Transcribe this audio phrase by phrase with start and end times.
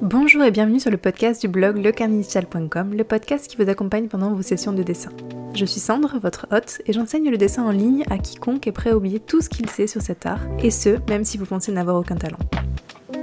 [0.00, 4.32] Bonjour et bienvenue sur le podcast du blog lecarnidigital.com, le podcast qui vous accompagne pendant
[4.32, 5.10] vos sessions de dessin.
[5.54, 8.90] Je suis Sandre, votre hôte, et j'enseigne le dessin en ligne à quiconque est prêt
[8.90, 11.72] à oublier tout ce qu'il sait sur cet art, et ce, même si vous pensez
[11.72, 12.38] n'avoir aucun talent.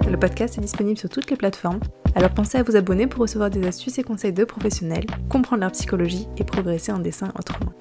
[0.10, 1.80] Le podcast est disponible sur toutes les plateformes,
[2.16, 5.72] alors pensez à vous abonner pour recevoir des astuces et conseils de professionnels, comprendre leur
[5.72, 7.74] psychologie et progresser en dessin autrement.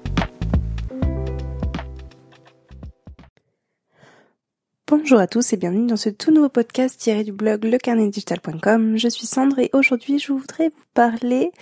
[4.91, 8.97] Bonjour à tous et bienvenue dans ce tout nouveau podcast tiré du blog lecarnetdigital.com.
[8.97, 11.53] Je suis Sandre et aujourd'hui je voudrais vous parler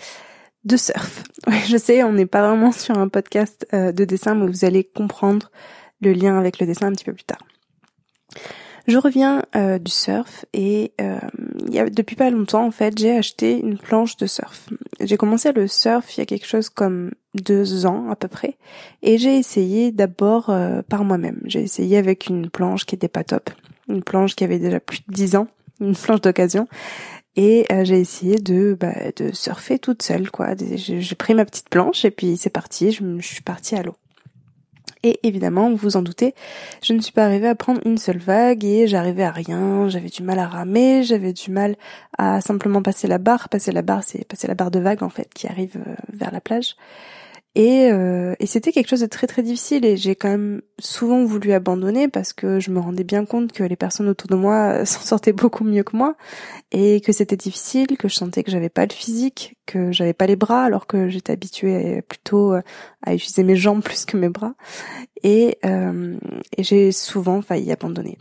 [0.64, 1.26] de surf.
[1.68, 4.84] je sais, on n'est pas vraiment sur un podcast euh, de dessin, mais vous allez
[4.84, 5.52] comprendre
[6.02, 7.46] le lien avec le dessin un petit peu plus tard.
[8.88, 11.20] Je reviens euh, du surf et euh,
[11.92, 14.70] depuis pas longtemps en fait j'ai acheté une planche de surf.
[15.02, 18.58] J'ai commencé le surf il y a quelque chose comme deux ans à peu près
[19.02, 21.40] et j'ai essayé d'abord euh, par moi-même.
[21.46, 23.50] J'ai essayé avec une planche qui était pas top,
[23.88, 25.48] une planche qui avait déjà plus de dix ans,
[25.80, 26.68] une planche d'occasion
[27.36, 28.94] et j'ai essayé de bah,
[29.34, 30.50] surfer toute seule quoi.
[30.58, 32.92] J'ai pris ma petite planche et puis c'est parti.
[32.92, 33.96] Je, je suis partie à l'eau.
[35.04, 36.36] Et évidemment, vous vous en doutez,
[36.84, 40.10] je ne suis pas arrivée à prendre une seule vague et j'arrivais à rien, j'avais
[40.10, 41.78] du mal à ramer, j'avais du mal
[42.18, 43.48] à simplement passer la barre.
[43.48, 46.32] Passer la barre, c'est passer la barre de vague en fait qui arrive euh, vers
[46.32, 46.76] la plage.
[47.60, 49.84] Et, euh, et c'était quelque chose de très très difficile.
[49.84, 53.66] Et j'ai quand même souvent voulu abandonner parce que je me rendais bien compte que
[53.66, 56.16] les personnes autour de moi s'en sortaient beaucoup mieux que moi.
[56.72, 60.26] Et que c'était difficile, que je sentais que j'avais pas le physique, que j'avais pas
[60.26, 62.62] les bras alors que j'étais habituée plutôt euh,
[63.06, 64.54] à utiliser mes jambes plus que mes bras.
[65.26, 66.18] Euh,
[66.58, 68.18] et j'ai souvent failli abandonner.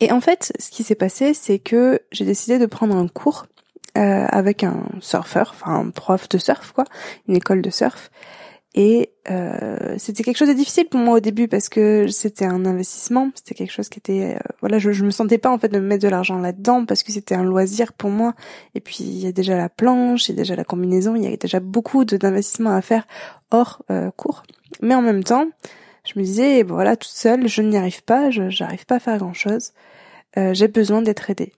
[0.00, 3.46] Et en fait, ce qui s'est passé, c'est que j'ai décidé de prendre un cours
[3.98, 6.84] euh, avec un surfeur, enfin un prof de surf quoi,
[7.28, 8.10] une école de surf.
[8.74, 12.64] Et euh, c'était quelque chose de difficile pour moi au début parce que c'était un
[12.64, 15.68] investissement, c'était quelque chose qui était euh, voilà, je, je me sentais pas en fait
[15.68, 18.34] de me mettre de l'argent là-dedans parce que c'était un loisir pour moi.
[18.74, 21.24] Et puis il y a déjà la planche, il y a déjà la combinaison, il
[21.24, 23.06] y a déjà beaucoup d'investissements à faire
[23.50, 24.42] hors euh, cours.
[24.80, 25.48] Mais en même temps,
[26.04, 29.18] je me disais voilà toute seule, je n'y arrive pas, je j'arrive pas à faire
[29.18, 29.72] grand chose.
[30.38, 31.52] Euh, j'ai besoin d'être aidée.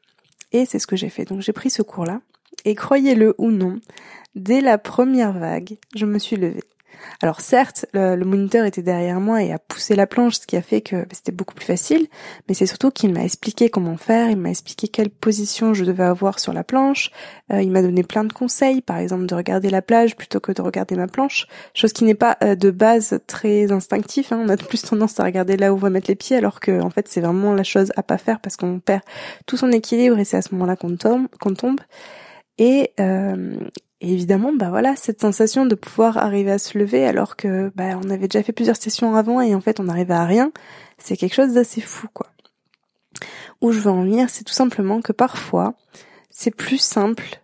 [0.54, 1.24] Et c'est ce que j'ai fait.
[1.26, 2.20] Donc j'ai pris ce cours-là.
[2.64, 3.80] Et croyez-le ou non,
[4.36, 6.62] dès la première vague, je me suis levée.
[7.22, 10.62] Alors certes, le, moniteur était derrière moi et a poussé la planche, ce qui a
[10.62, 12.06] fait que bah, c'était beaucoup plus facile,
[12.48, 16.04] mais c'est surtout qu'il m'a expliqué comment faire, il m'a expliqué quelle position je devais
[16.04, 17.10] avoir sur la planche,
[17.52, 20.52] euh, il m'a donné plein de conseils, par exemple de regarder la plage plutôt que
[20.52, 24.42] de regarder ma planche, chose qui n'est pas euh, de base très instinctif, hein.
[24.44, 26.80] on a plus tendance à regarder là où on va mettre les pieds, alors que
[26.80, 29.02] en fait c'est vraiment la chose à pas faire parce qu'on perd
[29.46, 31.80] tout son équilibre et c'est à ce moment-là qu'on tombe.
[32.58, 33.56] Et, euh,
[34.04, 37.98] et évidemment, bah voilà, cette sensation de pouvoir arriver à se lever alors que bah
[38.04, 40.52] on avait déjà fait plusieurs sessions avant et en fait on n'arrivait à rien,
[40.98, 42.26] c'est quelque chose d'assez fou quoi.
[43.62, 45.72] Où je veux en venir, c'est tout simplement que parfois
[46.28, 47.40] c'est plus simple,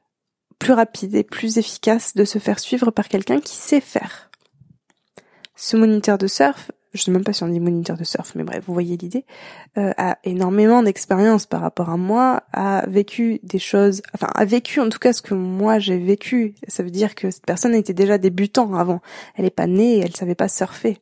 [0.58, 4.30] plus rapide et plus efficace de se faire suivre par quelqu'un qui sait faire.
[5.56, 8.44] Ce moniteur de surf, je sais même pas si on dit moniteur de surf, mais
[8.44, 9.24] bref, vous voyez l'idée,
[9.78, 14.80] euh, a énormément d'expérience par rapport à moi, a vécu des choses, enfin a vécu
[14.80, 16.54] en tout cas ce que moi j'ai vécu.
[16.68, 19.00] Ça veut dire que cette personne était déjà débutant avant.
[19.36, 20.98] Elle est pas née, elle savait pas surfer.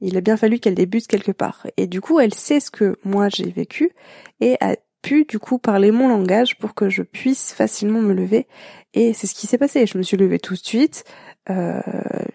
[0.00, 1.66] Il a bien fallu qu'elle débute quelque part.
[1.76, 3.92] Et du coup, elle sait ce que moi j'ai vécu
[4.40, 8.46] et a pu du coup parler mon langage pour que je puisse facilement me lever.
[8.94, 9.86] Et c'est ce qui s'est passé.
[9.86, 11.04] Je me suis levée tout de suite.
[11.50, 11.80] Euh,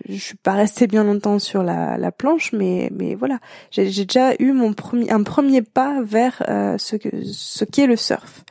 [0.09, 3.39] je suis pas restée bien longtemps sur la, la planche, mais mais voilà,
[3.71, 7.95] j'ai déjà eu mon premier un premier pas vers euh, ce que ce qu'est le
[7.95, 8.43] surf.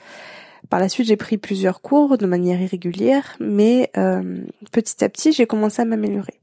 [0.70, 4.38] Par la suite, j'ai pris plusieurs cours de manière irrégulière, mais euh,
[4.72, 6.40] petit à petit, j'ai commencé à m'améliorer.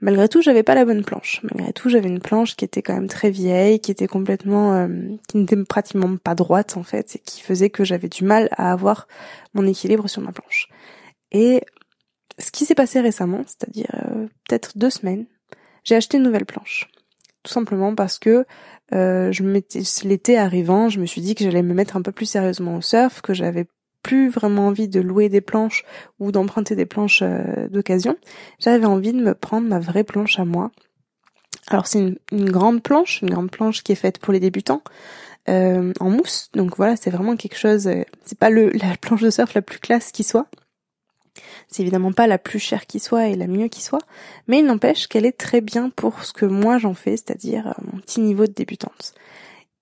[0.00, 1.40] Malgré tout, j'avais pas la bonne planche.
[1.44, 4.88] Malgré tout, j'avais une planche qui était quand même très vieille, qui était complètement, euh,
[5.28, 8.72] qui n'était pratiquement pas droite en fait, et qui faisait que j'avais du mal à
[8.72, 9.06] avoir
[9.54, 10.68] mon équilibre sur ma planche.
[11.30, 11.62] Et
[12.38, 15.26] ce qui s'est passé récemment, c'est-à-dire euh, peut-être deux semaines,
[15.84, 16.88] j'ai acheté une nouvelle planche.
[17.42, 18.46] Tout simplement parce que
[18.94, 19.32] euh,
[20.04, 22.80] l'été arrivant, je me suis dit que j'allais me mettre un peu plus sérieusement au
[22.80, 23.66] surf, que j'avais
[24.02, 25.84] plus vraiment envie de louer des planches
[26.18, 28.16] ou d'emprunter des planches euh, d'occasion.
[28.58, 30.70] J'avais envie de me prendre ma vraie planche à moi.
[31.68, 34.82] Alors c'est une, grande planche, une grande planche qui est faite pour les débutants.
[35.48, 37.88] Euh, en mousse, donc voilà, c'est vraiment quelque chose.
[38.24, 40.46] C'est pas la planche de surf la plus classe qui soit.
[41.68, 44.02] C'est évidemment pas la plus chère qui soit et la mieux qui soit,
[44.46, 47.98] mais il n'empêche qu'elle est très bien pour ce que moi j'en fais, c'est-à-dire mon
[48.00, 49.14] petit niveau de débutante.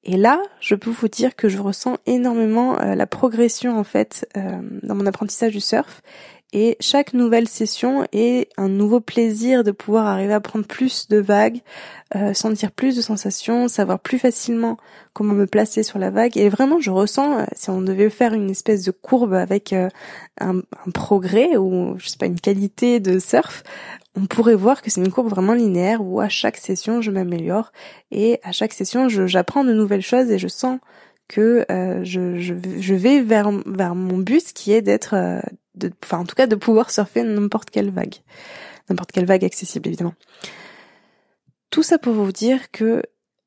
[0.03, 4.27] Et là, je peux vous dire que je ressens énormément euh, la progression en fait
[4.37, 6.01] euh, dans mon apprentissage du surf
[6.53, 11.19] Et chaque nouvelle session est un nouveau plaisir de pouvoir arriver à prendre plus de
[11.19, 11.61] vagues,
[12.17, 14.77] euh, sentir plus de sensations, savoir plus facilement
[15.13, 16.37] comment me placer sur la vague.
[16.37, 19.89] Et vraiment, je ressens, euh, si on devait faire une espèce de courbe avec euh,
[20.41, 20.63] un,
[20.93, 23.63] progrès ou je sais pas une qualité de surf,
[24.17, 27.71] on pourrait voir que c'est une courbe vraiment linéaire où à chaque session je m'améliore
[28.11, 30.81] et à chaque session j'apprends de nouvelles choses et je sens
[31.29, 31.65] que
[32.03, 35.15] je, vais vers, vers mon but qui est d'être,
[36.05, 38.17] enfin en tout cas de pouvoir surfer n'importe quelle vague,
[38.89, 40.15] n'importe quelle vague accessible évidemment.
[41.71, 43.03] Tout ça pour vous dire que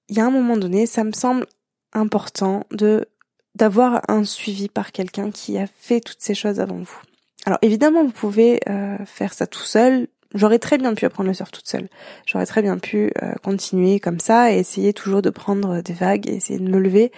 [0.10, 1.46] il y a un moment donné, ça me semble
[1.94, 3.08] important de
[3.56, 7.02] d'avoir un suivi par quelqu'un qui a fait toutes ces choses avant vous.
[7.46, 10.08] Alors évidemment, vous pouvez euh, faire ça tout seul.
[10.34, 11.88] J'aurais très bien pu apprendre le surf toute seule.
[12.26, 13.12] J'aurais très bien pu
[13.44, 17.12] continuer comme ça et essayer toujours de prendre des vagues et essayer de me lever.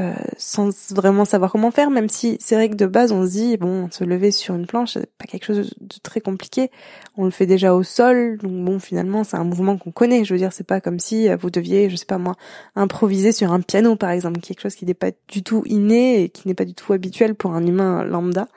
[0.00, 3.32] Euh, sans vraiment savoir comment faire, même si c'est vrai que de base on se
[3.32, 6.70] dit bon se lever sur une planche c'est pas quelque chose de très compliqué,
[7.18, 10.32] on le fait déjà au sol, donc bon finalement c'est un mouvement qu'on connaît, je
[10.32, 12.36] veux dire c'est pas comme si euh, vous deviez je sais pas moi
[12.76, 16.28] improviser sur un piano par exemple, quelque chose qui n'est pas du tout inné et
[16.30, 18.48] qui n'est pas du tout habituel pour un humain lambda.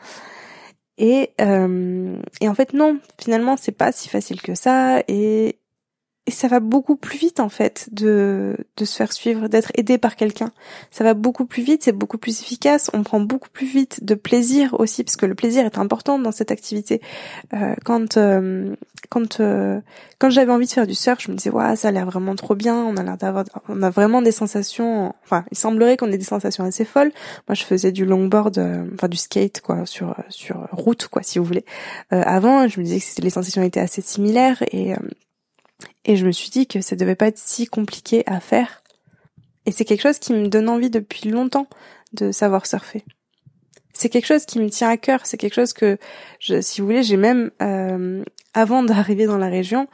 [0.97, 5.01] Et, euh, et en fait non, finalement c'est pas si facile que ça.
[5.09, 5.57] Et
[6.25, 9.97] et ça va beaucoup plus vite en fait de, de se faire suivre, d'être aidé
[9.97, 10.51] par quelqu'un.
[10.89, 14.15] Ça va beaucoup plus vite, c'est beaucoup plus efficace, on prend beaucoup plus vite de
[14.15, 17.01] plaisir aussi, parce que le plaisir est important dans cette activité.
[17.53, 18.73] Euh, quand euh,
[19.09, 19.81] quand euh,
[20.17, 22.35] quand j'avais envie de faire du surf, je me disais ouais ça a l'air vraiment
[22.35, 25.13] trop bien, on a l'air d'avoir, on a vraiment des sensations.
[25.25, 27.11] Enfin, il semblerait qu'on ait des sensations assez folles.
[27.49, 31.37] Moi, je faisais du longboard, euh, enfin du skate quoi, sur sur route quoi, si
[31.37, 31.65] vous voulez.
[32.13, 34.93] Euh, avant, je me disais que les sensations étaient assez similaires et
[36.05, 38.83] et je me suis dit que ça devait pas être si compliqué à faire.
[39.65, 41.67] Et c'est quelque chose qui me donne envie depuis longtemps
[42.13, 43.03] de savoir surfer.
[43.93, 45.25] C'est quelque chose qui me tient à cœur.
[45.25, 45.97] C'est quelque chose que,
[46.39, 49.87] si vous voulez, j'ai même, euh, avant d'arriver dans la région,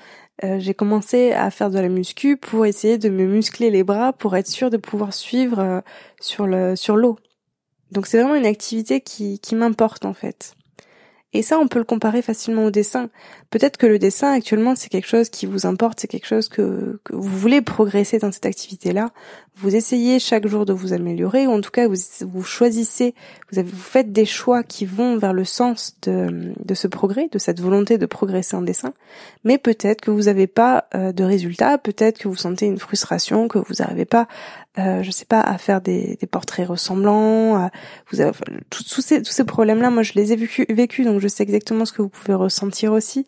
[0.44, 4.14] euh, j'ai commencé à faire de la muscu pour essayer de me muscler les bras
[4.14, 5.82] pour être sûr de pouvoir suivre euh,
[6.22, 7.18] sur le sur l'eau.
[7.92, 10.54] Donc c'est vraiment une activité qui, qui m'importe en fait.
[11.34, 13.10] Et ça, on peut le comparer facilement au dessin.
[13.52, 17.00] Peut-être que le dessin, actuellement, c'est quelque chose qui vous importe, c'est quelque chose que,
[17.04, 19.12] que, vous voulez progresser dans cette activité-là.
[19.62, 23.14] Vous essayez chaque jour de vous améliorer, ou en tout cas, vous, vous choisissez,
[23.52, 27.28] vous, avez, vous faites des choix qui vont vers le sens de, de ce progrès,
[27.30, 28.94] de cette volonté de progresser en dessin.
[29.44, 33.50] Mais peut-être que vous n'avez pas euh, de résultat, peut-être que vous sentez une frustration,
[33.50, 34.28] que vous n'arrivez pas
[34.78, 37.70] euh, je sais pas, à faire des, des portraits ressemblants.
[38.12, 38.32] vous avez,
[38.70, 41.86] tous ces, tous ces problèmes-là, moi je les ai vécus, vécu, donc je sais exactement
[41.86, 43.26] ce que vous pouvez ressentir aussi.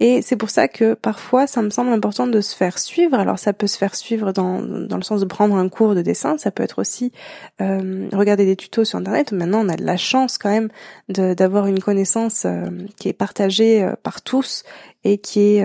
[0.00, 3.18] Et c'est pour ça que parfois, ça me semble important de se faire suivre.
[3.18, 6.02] Alors ça peut se faire suivre dans, dans le sens de prendre un cours de
[6.02, 7.12] dessin, ça peut être aussi
[7.60, 9.32] euh, regarder des tutos sur Internet.
[9.32, 10.68] Maintenant, on a de la chance quand même
[11.08, 12.66] d'avoir une connaissance euh,
[12.98, 14.64] qui est partagée euh, par tous
[15.02, 15.64] et qui est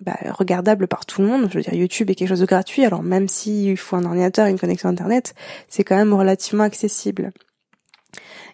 [0.00, 1.48] bah, regardable par tout le monde.
[1.50, 4.46] Je veux dire, YouTube est quelque chose de gratuit, alors même s'il faut un ordinateur
[4.46, 5.34] et une connexion Internet,
[5.68, 7.32] c'est quand même relativement accessible.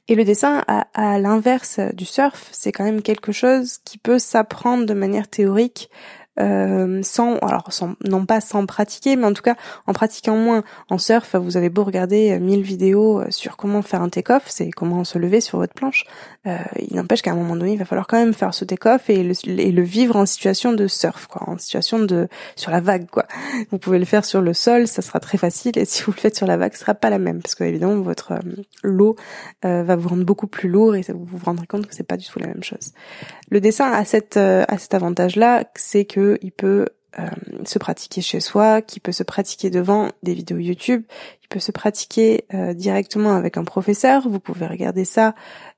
[0.08, 4.87] Et le dessin, à l'inverse du surf, c'est quand même quelque chose qui peut s'apprendre
[4.87, 5.91] de manière théorique
[6.41, 9.55] euh, sans, alors sans, non pas sans pratiquer, mais en tout cas
[9.87, 10.65] en pratiquant moins.
[10.91, 14.71] En surf, vous avez beau regarder 1000 vidéos euh, sur comment faire un take-off, c'est
[14.71, 16.05] comment se lever sur votre planche.
[16.47, 16.59] Euh,
[16.89, 19.23] il n'empêche qu'à un moment donné, il va falloir quand même faire ce take-off et
[19.23, 23.09] le, et le vivre en situation de surf, quoi, en situation de sur la vague,
[23.09, 23.27] quoi.
[23.71, 26.21] Vous pouvez le faire sur le sol, ça sera très facile, et si vous le
[26.21, 29.17] faites sur la vague, ce sera pas la même, parce que évidemment votre euh, l'eau
[29.63, 32.27] va vous rendre beaucoup plus lourd et vous vous rendrez compte que c'est pas du
[32.27, 32.93] tout la même chose.
[33.51, 36.87] Le dessin a cette a cet avantage-là, c'est que il peut
[37.19, 37.29] euh,
[37.65, 41.05] se pratiquer chez soi, qui peut se pratiquer devant des vidéos YouTube,
[41.43, 44.29] il peut se pratiquer euh, directement avec un professeur.
[44.29, 45.35] Vous pouvez regarder ça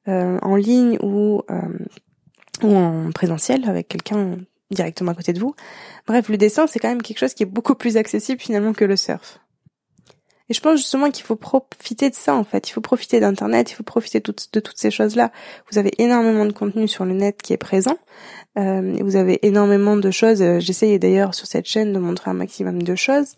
[0.09, 1.43] euh, en ligne ou
[2.63, 4.39] ou en présentiel avec quelqu'un
[4.71, 5.55] directement à côté de vous.
[6.07, 8.85] Bref, le dessin c'est quand même quelque chose qui est beaucoup plus accessible finalement que
[8.85, 9.39] le surf.
[10.49, 12.69] Et je pense justement qu'il faut profiter de ça en fait.
[12.69, 15.33] Il faut profiter d'Internet, il faut profiter de toutes ces choses-là.
[15.71, 17.99] Vous avez énormément de contenu sur le net qui est présent.
[18.59, 20.43] Euh, vous avez énormément de choses.
[20.43, 23.35] Euh, j'essaye d'ailleurs sur cette chaîne de montrer un maximum de choses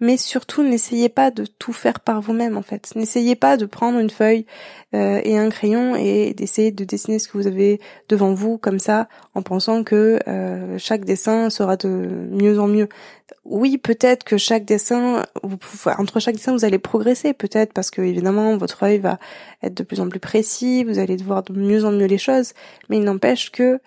[0.00, 2.90] mais surtout n'essayez pas de tout faire par vous-même en fait.
[2.96, 4.46] N'essayez pas de prendre une feuille
[4.94, 8.78] euh, et un crayon et d'essayer de dessiner ce que vous avez devant vous comme
[8.78, 12.88] ça en pensant que euh, chaque dessin sera de mieux en mieux.
[13.44, 15.24] Oui, peut-être que chaque dessin,
[15.98, 19.18] entre chaque dessin, vous allez progresser, peut-être parce que évidemment votre œil va
[19.62, 22.54] être de plus en plus précis, vous allez voir de mieux en mieux les choses,
[22.88, 23.80] mais il n'empêche que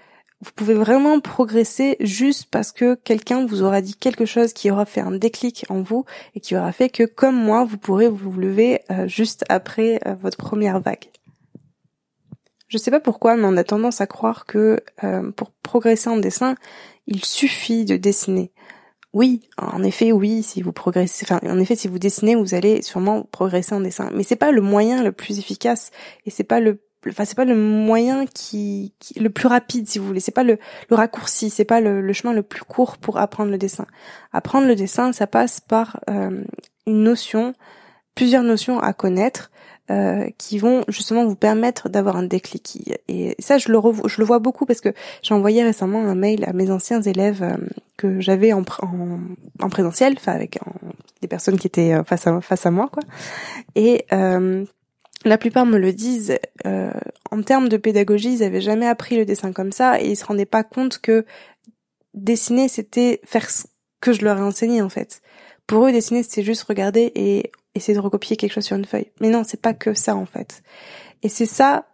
[0.43, 4.85] vous pouvez vraiment progresser juste parce que quelqu'un vous aura dit quelque chose qui aura
[4.85, 6.03] fait un déclic en vous
[6.35, 10.15] et qui aura fait que, comme moi, vous pourrez vous lever euh, juste après euh,
[10.15, 11.05] votre première vague.
[12.67, 16.17] Je sais pas pourquoi, mais on a tendance à croire que euh, pour progresser en
[16.17, 16.55] dessin,
[17.07, 18.51] il suffit de dessiner.
[19.13, 22.81] Oui, en effet, oui, si vous progressez, enfin, en effet, si vous dessinez, vous allez
[22.81, 24.09] sûrement progresser en dessin.
[24.13, 25.91] Mais c'est pas le moyen le plus efficace
[26.25, 30.07] et c'est pas le, enfin, c'est pas le moyen qui, le plus rapide, si vous
[30.07, 30.19] voulez.
[30.19, 30.57] C'est pas le,
[30.89, 33.86] le raccourci, c'est pas le, chemin le plus court pour apprendre le dessin.
[34.31, 36.43] Apprendre le dessin, ça passe par euh,
[36.86, 37.53] une notion,
[38.15, 39.51] plusieurs notions à connaître
[39.91, 42.98] euh, qui vont justement vous permettre d'avoir un déclic.
[43.10, 46.45] Et ça, je le, je le vois beaucoup parce que j'ai envoyé récemment un mail
[46.45, 47.57] à mes anciens élèves euh,
[47.98, 48.63] que j'avais en,
[49.62, 50.57] en, présentiel, enfin avec
[51.22, 53.03] des personnes qui étaient euh, face à face à moi, quoi.
[53.75, 54.05] Et
[55.25, 56.38] la plupart me le disent.
[56.65, 60.25] en termes de pédagogie, ils avaient jamais appris le dessin comme ça et ils se
[60.25, 61.25] rendaient pas compte que
[62.13, 63.63] dessiner, c'était faire ce
[64.00, 65.22] que je leur ai enseigné en fait.
[65.68, 69.12] Pour eux, dessiner, c'était juste regarder et essayer de recopier quelque chose sur une feuille.
[69.22, 70.62] Mais non, c'est pas que ça en fait.
[71.24, 71.88] Et c'est ça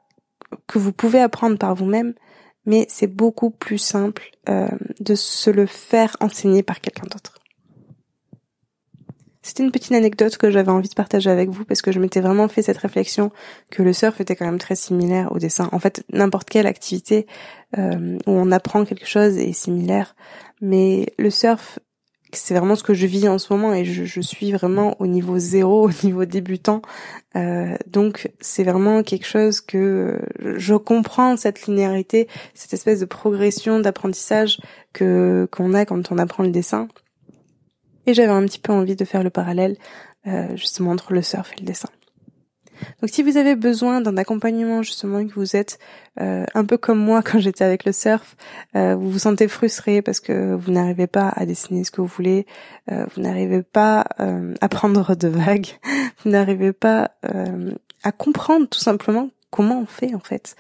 [0.67, 2.13] que vous pouvez apprendre par vous-même,
[2.65, 4.67] mais c'est beaucoup plus simple euh,
[4.99, 7.38] de se le faire enseigner par quelqu'un d'autre.
[9.49, 12.21] C'était une petite anecdote que j'avais envie de partager avec vous parce que je m'étais
[12.21, 13.31] vraiment fait cette réflexion
[13.71, 15.69] que le surf était quand même très similaire au dessin.
[15.71, 17.25] En fait, n'importe quelle activité
[17.75, 20.15] euh, où on apprend quelque chose est similaire,
[20.61, 21.79] mais le surf
[22.31, 25.07] c'est vraiment ce que je vis en ce moment et je, je suis vraiment au
[25.07, 26.83] niveau zéro, au niveau débutant.
[27.35, 30.21] Euh, donc c'est vraiment quelque chose que
[30.57, 34.59] je comprends cette linéarité, cette espèce de progression d'apprentissage
[34.93, 36.87] que qu'on a quand on apprend le dessin.
[38.09, 39.77] Et j'avais un petit peu envie de faire le parallèle
[40.25, 41.89] euh, justement entre le surf et le dessin.
[43.01, 45.77] Donc si vous avez besoin d'un accompagnement justement que vous êtes
[46.19, 48.35] euh, un peu comme moi quand j'étais avec le surf,
[48.75, 52.07] euh, vous vous sentez frustré parce que vous n'arrivez pas à dessiner ce que vous
[52.07, 52.47] voulez,
[52.91, 55.67] euh, vous n'arrivez pas à prendre de vagues,
[56.23, 57.11] vous n'arrivez pas
[58.01, 60.55] à comprendre tout simplement comment on fait en fait.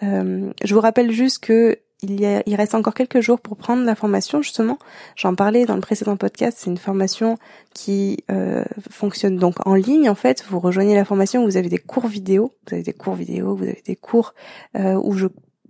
[0.00, 4.42] je vous rappelle juste que il, y reste encore quelques jours pour prendre la formation
[4.42, 4.78] justement.
[5.16, 6.58] J'en parlais dans le précédent podcast.
[6.60, 7.38] C'est une formation
[7.72, 10.08] qui euh, fonctionne donc en ligne.
[10.08, 11.44] En fait, vous rejoignez la formation.
[11.44, 12.54] Vous avez des cours vidéo.
[12.66, 13.54] Vous avez des cours vidéo.
[13.54, 14.34] Vous avez des cours
[14.76, 15.26] euh, où je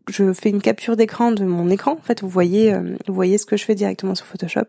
[0.09, 1.93] je fais une capture d'écran de mon écran.
[1.93, 4.67] En fait, vous voyez, euh, vous voyez ce que je fais directement sur Photoshop,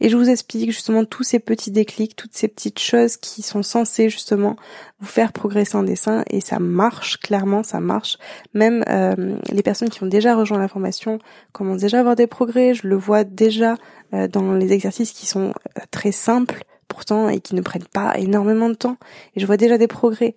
[0.00, 3.62] et je vous explique justement tous ces petits déclics, toutes ces petites choses qui sont
[3.62, 4.56] censées justement
[5.00, 8.18] vous faire progresser en dessin, et ça marche clairement, ça marche.
[8.52, 11.18] Même euh, les personnes qui ont déjà rejoint la formation
[11.52, 12.74] commencent déjà à avoir des progrès.
[12.74, 13.76] Je le vois déjà
[14.12, 15.52] euh, dans les exercices qui sont
[15.90, 18.98] très simples pourtant et qui ne prennent pas énormément de temps,
[19.34, 20.34] et je vois déjà des progrès.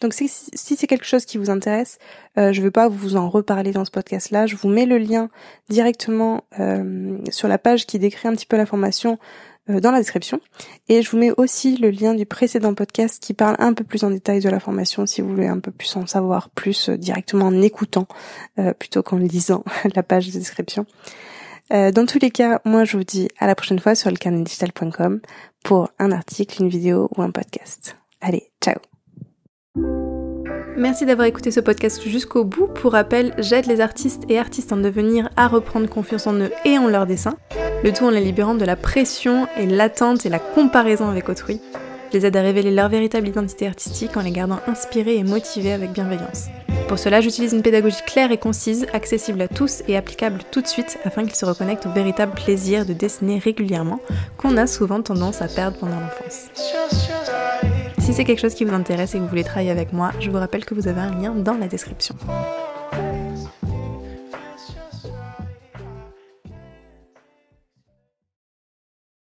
[0.00, 1.98] Donc si, si c'est quelque chose qui vous intéresse,
[2.38, 4.46] euh, je ne veux pas vous en reparler dans ce podcast-là.
[4.46, 5.28] Je vous mets le lien
[5.68, 9.18] directement euh, sur la page qui décrit un petit peu la formation
[9.70, 10.40] euh, dans la description.
[10.88, 14.04] Et je vous mets aussi le lien du précédent podcast qui parle un peu plus
[14.04, 17.46] en détail de la formation si vous voulez un peu plus en savoir plus directement
[17.46, 18.06] en écoutant
[18.78, 19.64] plutôt qu'en lisant
[19.94, 20.86] la page de description.
[21.70, 25.20] dans tous les cas, moi je vous dis à la prochaine fois sur le carnetdigital.com
[25.64, 27.96] pour un article, une vidéo ou un podcast.
[28.20, 28.97] Allez, ciao
[30.78, 32.68] Merci d'avoir écouté ce podcast jusqu'au bout.
[32.68, 36.78] Pour rappel, j'aide les artistes et artistes en devenir à reprendre confiance en eux et
[36.78, 37.36] en leur dessin,
[37.82, 41.60] le tout en les libérant de la pression et l'attente et la comparaison avec autrui.
[42.12, 45.72] Je les aide à révéler leur véritable identité artistique en les gardant inspirés et motivés
[45.72, 46.46] avec bienveillance.
[46.86, 50.68] Pour cela, j'utilise une pédagogie claire et concise, accessible à tous et applicable tout de
[50.68, 53.98] suite afin qu'ils se reconnectent au véritable plaisir de dessiner régulièrement
[54.36, 57.07] qu'on a souvent tendance à perdre pendant l'enfance.
[58.08, 60.30] Si c'est quelque chose qui vous intéresse et que vous voulez travailler avec moi, je
[60.30, 62.14] vous rappelle que vous avez un lien dans la description.